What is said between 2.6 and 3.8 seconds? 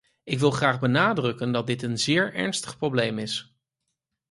probleem is.